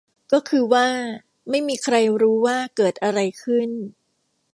[0.31, 0.87] ก็คือว่า
[1.49, 3.69] ไม่มีใครรู้ว่าเกิดอะไรขึ้น